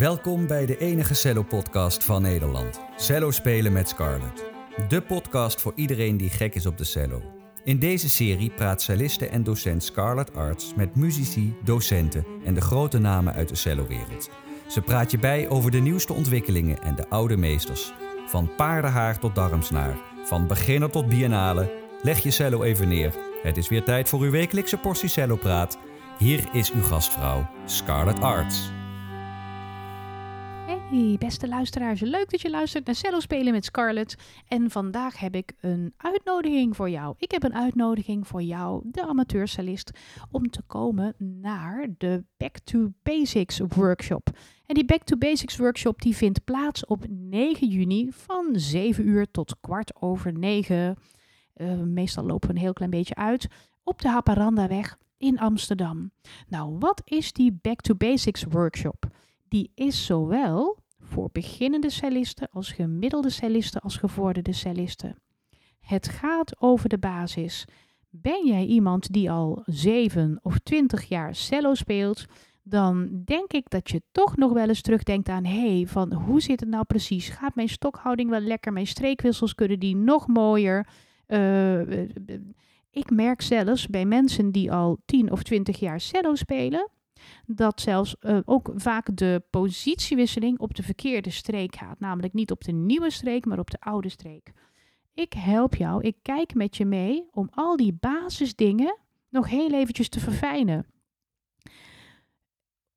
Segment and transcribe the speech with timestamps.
[0.00, 2.80] Welkom bij de enige cello-podcast van Nederland.
[2.96, 4.44] Cello spelen met Scarlett.
[4.88, 7.22] De podcast voor iedereen die gek is op de cello.
[7.64, 12.98] In deze serie praat celliste en docent Scarlett Arts met muzici, docenten en de grote
[12.98, 14.30] namen uit de cellowereld.
[14.68, 17.92] Ze praat je bij over de nieuwste ontwikkelingen en de oude meesters.
[18.26, 21.72] Van paardenhaar tot darmsnaar, van beginner tot biennale.
[22.02, 23.14] Leg je cello even neer.
[23.42, 25.78] Het is weer tijd voor uw wekelijkse portie cello-praat.
[26.18, 28.70] Hier is uw gastvrouw, Scarlett Arts.
[30.90, 34.16] Hey, beste luisteraars, leuk dat je luistert naar Cello Spelen met Scarlett.
[34.48, 37.14] En vandaag heb ik een uitnodiging voor jou.
[37.18, 39.90] Ik heb een uitnodiging voor jou, de amateurcellist,
[40.30, 44.30] om te komen naar de Back to Basics workshop.
[44.66, 49.30] En die Back to Basics workshop die vindt plaats op 9 juni van 7 uur
[49.30, 50.96] tot kwart over 9.
[51.56, 53.46] Uh, meestal lopen we een heel klein beetje uit
[53.82, 56.10] op de Haparandaweg in Amsterdam.
[56.48, 59.06] Nou, wat is die Back to Basics workshop?
[59.48, 60.78] Die is zowel
[61.10, 65.16] voor beginnende cellisten als gemiddelde cellisten als gevorderde cellisten.
[65.80, 67.64] Het gaat over de basis.
[68.08, 72.26] Ben jij iemand die al 7 of 20 jaar cello speelt,
[72.62, 76.40] dan denk ik dat je toch nog wel eens terugdenkt aan hé, hey, van hoe
[76.40, 77.28] zit het nou precies?
[77.28, 78.72] Gaat mijn stokhouding wel lekker?
[78.72, 80.86] Mijn streekwissels kunnen die nog mooier?
[81.26, 82.00] Uh,
[82.90, 86.90] ik merk zelfs bij mensen die al 10 of 20 jaar cello spelen,
[87.46, 92.00] dat zelfs uh, ook vaak de positiewisseling op de verkeerde streek gaat.
[92.00, 94.52] Namelijk niet op de nieuwe streek, maar op de oude streek.
[95.14, 98.98] Ik help jou, ik kijk met je mee om al die basisdingen
[99.28, 100.86] nog heel eventjes te verfijnen.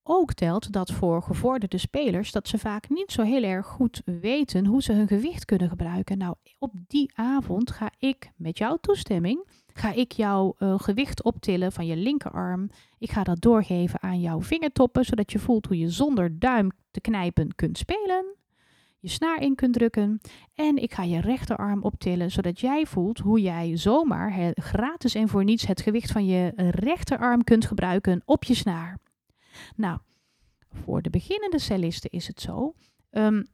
[0.03, 4.65] Ook telt dat voor gevorderde spelers dat ze vaak niet zo heel erg goed weten
[4.65, 6.17] hoe ze hun gewicht kunnen gebruiken.
[6.17, 11.71] Nou, op die avond ga ik met jouw toestemming ga ik jouw uh, gewicht optillen
[11.71, 12.69] van je linkerarm.
[12.97, 17.01] Ik ga dat doorgeven aan jouw vingertoppen, zodat je voelt hoe je zonder duim te
[17.01, 18.35] knijpen kunt spelen.
[18.99, 20.21] Je snaar in kunt drukken.
[20.55, 25.43] En ik ga je rechterarm optillen, zodat jij voelt hoe jij zomaar gratis en voor
[25.43, 28.97] niets het gewicht van je rechterarm kunt gebruiken op je snaar.
[29.75, 29.99] Nou,
[30.69, 32.73] voor de beginnende cellisten is het zo.
[33.11, 33.47] Um,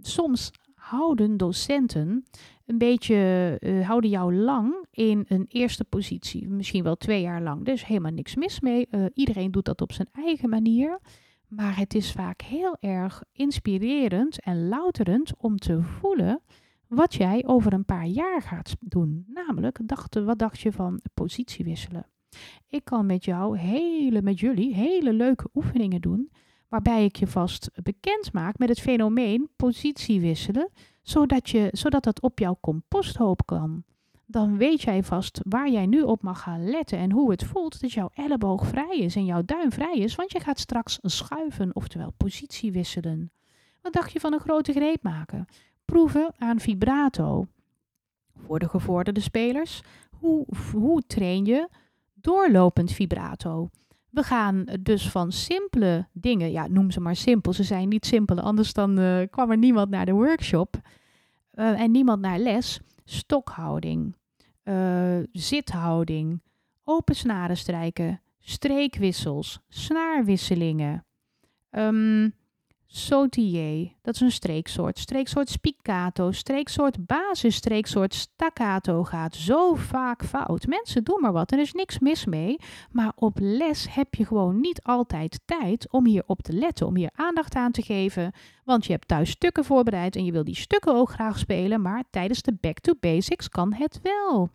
[0.00, 0.50] soms
[0.84, 2.24] houden docenten
[2.66, 6.48] een beetje, uh, houden jou lang in een eerste positie.
[6.48, 7.66] Misschien wel twee jaar lang.
[7.66, 8.86] Is helemaal niks mis mee.
[8.90, 11.00] Uh, iedereen doet dat op zijn eigen manier.
[11.48, 16.40] Maar het is vaak heel erg inspirerend en louterend om te voelen
[16.88, 19.24] wat jij over een paar jaar gaat doen.
[19.28, 22.06] Namelijk, dacht, wat dacht je van positie wisselen?
[22.68, 26.30] Ik kan met jou hele, met jullie, hele leuke oefeningen doen
[26.68, 30.70] waarbij ik je vast bekend maak met het fenomeen positie wisselen,
[31.02, 33.84] zodat, je, zodat het op jouw composthoop kan.
[34.26, 37.80] Dan weet jij vast waar jij nu op mag gaan letten en hoe het voelt
[37.80, 41.74] dat jouw elleboog vrij is en jouw duim vrij is, want je gaat straks schuiven,
[41.74, 43.32] oftewel positie wisselen.
[43.82, 45.46] Wat dacht je van een grote greep maken?
[45.84, 47.46] Proeven aan vibrato.
[48.36, 51.68] Voor de gevorderde spelers, hoe, hoe train je
[52.14, 53.70] doorlopend vibrato?
[54.14, 57.52] We gaan dus van simpele dingen, ja, noem ze maar simpel.
[57.52, 60.76] Ze zijn niet simpel, anders dan uh, kwam er niemand naar de workshop
[61.54, 62.80] uh, en niemand naar les.
[63.04, 64.16] Stokhouding,
[64.64, 66.42] uh, zithouding,
[66.84, 71.04] open snaren strijken, streekwissels, snaarwisselingen.
[71.70, 72.34] Um,
[72.96, 74.98] sautillé, dat is een streeksoort.
[74.98, 80.66] Streeksoort spiccato, streeksoort basis, streeksoort staccato gaat zo vaak fout.
[80.66, 82.56] Mensen doen maar wat, er is niks mis mee.
[82.90, 86.96] Maar op les heb je gewoon niet altijd tijd om hier op te letten, om
[86.96, 88.32] hier aandacht aan te geven.
[88.64, 92.04] Want je hebt thuis stukken voorbereid en je wil die stukken ook graag spelen, maar
[92.10, 94.50] tijdens de Back to Basics kan het wel.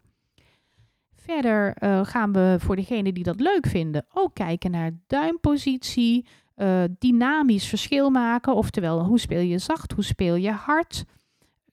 [1.15, 6.25] Verder uh, gaan we voor degenen die dat leuk vinden ook kijken naar duimpositie,
[6.61, 8.55] uh, dynamisch verschil maken.
[8.55, 11.05] Oftewel, hoe speel je zacht, hoe speel je hard.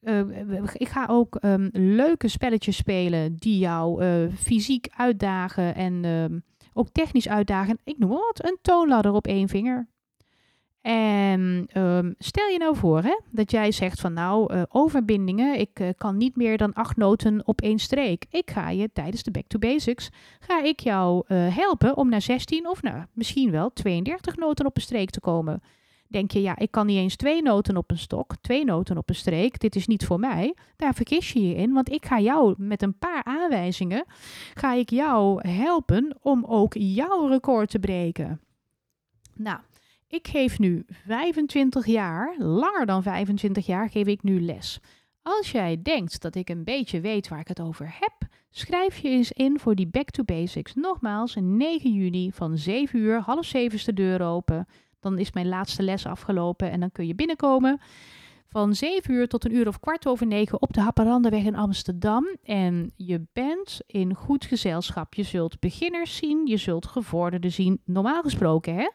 [0.01, 6.43] Uh, ik ga ook um, leuke spelletjes spelen die jou uh, fysiek uitdagen en um,
[6.73, 7.79] ook technisch uitdagen.
[7.83, 9.87] Ik noem wat, een toonladder op één vinger.
[10.81, 15.79] En um, stel je nou voor hè, dat jij zegt van nou, uh, overbindingen, ik
[15.79, 18.25] uh, kan niet meer dan acht noten op één streek.
[18.29, 20.09] Ik ga je tijdens de Back to Basics,
[20.39, 24.75] ga ik jou uh, helpen om naar 16 of nou, misschien wel 32 noten op
[24.75, 25.61] een streek te komen.
[26.09, 29.09] Denk je, ja, ik kan niet eens twee noten op een stok, twee noten op
[29.09, 30.55] een streek, dit is niet voor mij.
[30.75, 34.05] Daar vergis je je in, want ik ga jou met een paar aanwijzingen,
[34.53, 38.39] ga ik jou helpen om ook jouw record te breken.
[39.35, 39.59] Nou,
[40.07, 44.79] ik geef nu 25 jaar, langer dan 25 jaar, geef ik nu les.
[45.21, 49.09] Als jij denkt dat ik een beetje weet waar ik het over heb, schrijf je
[49.09, 50.73] eens in voor die Back to Basics.
[50.73, 54.67] Nogmaals, 9 juni van 7 uur, half 7 is de deur open.
[54.99, 57.79] Dan is mijn laatste les afgelopen en dan kun je binnenkomen.
[58.49, 62.37] Van 7 uur tot een uur of kwart over negen op de Happerandeweg in Amsterdam.
[62.43, 65.13] En je bent in goed gezelschap.
[65.13, 67.81] Je zult beginners zien, je zult gevorderden zien.
[67.85, 68.89] Normaal gesproken, hè?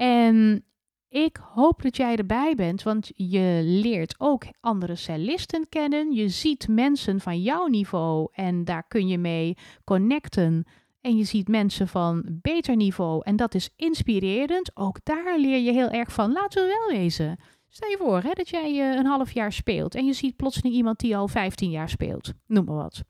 [0.00, 0.64] En
[1.08, 6.12] ik hoop dat jij erbij bent, want je leert ook andere cellisten kennen.
[6.12, 10.64] Je ziet mensen van jouw niveau en daar kun je mee connecten.
[11.00, 14.76] En je ziet mensen van beter niveau en dat is inspirerend.
[14.76, 16.32] Ook daar leer je heel erg van.
[16.32, 17.38] Laten we wel wezen.
[17.68, 20.74] Stel je voor hè, dat jij uh, een half jaar speelt en je ziet plotseling
[20.74, 22.32] iemand die al 15 jaar speelt.
[22.46, 23.02] Noem maar wat.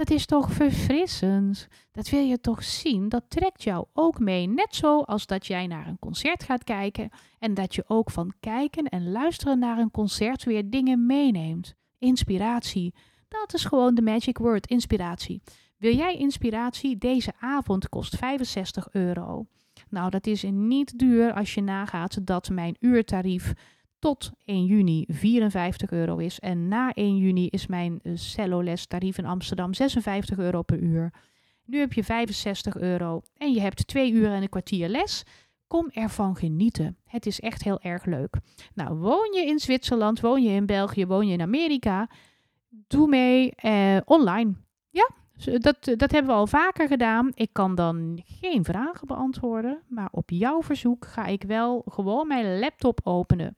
[0.00, 1.68] Dat is toch verfrissend?
[1.92, 3.08] Dat wil je toch zien?
[3.08, 4.48] Dat trekt jou ook mee.
[4.48, 8.32] Net zo als dat jij naar een concert gaat kijken en dat je ook van
[8.40, 11.74] kijken en luisteren naar een concert weer dingen meeneemt.
[11.98, 12.94] Inspiratie.
[13.28, 15.42] Dat is gewoon de magic word, inspiratie.
[15.76, 16.98] Wil jij inspiratie?
[16.98, 19.46] Deze avond kost 65 euro.
[19.88, 23.52] Nou, dat is niet duur als je nagaat dat mijn uurtarief
[24.00, 26.38] tot 1 juni 54 euro is.
[26.38, 31.12] En na 1 juni is mijn uh, celloles tarief in Amsterdam 56 euro per uur.
[31.64, 35.22] Nu heb je 65 euro en je hebt twee uur en een kwartier les.
[35.66, 36.96] Kom ervan genieten.
[37.04, 38.36] Het is echt heel erg leuk.
[38.74, 42.08] Nou, woon je in Zwitserland, woon je in België, woon je in Amerika?
[42.68, 44.54] Doe mee eh, online.
[44.90, 45.10] Ja,
[45.58, 47.30] dat, dat hebben we al vaker gedaan.
[47.34, 52.58] Ik kan dan geen vragen beantwoorden, maar op jouw verzoek ga ik wel gewoon mijn
[52.58, 53.56] laptop openen.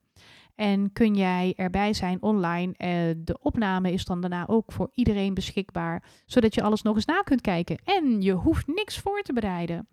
[0.55, 2.75] En kun jij erbij zijn online.
[2.79, 7.05] Uh, de opname is dan daarna ook voor iedereen beschikbaar, zodat je alles nog eens
[7.05, 7.79] na kunt kijken.
[7.85, 9.89] En je hoeft niks voor te bereiden.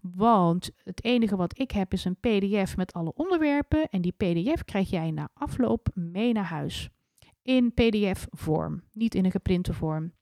[0.00, 3.88] Want het enige wat ik heb is een PDF met alle onderwerpen.
[3.88, 6.88] En die PDF krijg jij na afloop mee naar huis.
[7.42, 10.12] In PDF-vorm, niet in een geprinte vorm.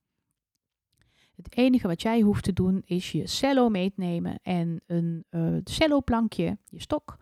[1.42, 6.58] Het enige wat jij hoeft te doen is je cello meenemen en een uh, cello-plankje,
[6.64, 7.16] je stok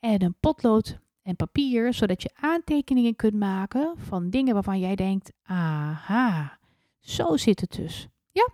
[0.00, 5.32] en een potlood en papier, zodat je aantekeningen kunt maken van dingen waarvan jij denkt,
[5.42, 6.58] aha,
[7.00, 8.08] zo zit het dus.
[8.30, 8.48] Ja,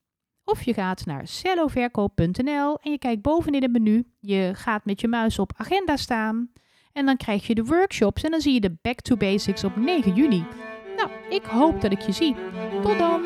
[0.45, 4.05] Of je gaat naar celloverkoop.nl en je kijkt bovenin het menu.
[4.21, 6.51] Je gaat met je muis op agenda staan.
[6.93, 9.77] En dan krijg je de workshops en dan zie je de Back to Basics op
[9.77, 10.45] 9 juni.
[10.97, 12.35] Nou, ik hoop dat ik je zie.
[12.83, 13.23] Tot dan!